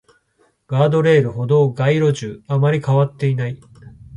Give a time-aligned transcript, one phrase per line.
[0.67, 3.61] ガードレール、歩道、街路樹、あまり変わっていない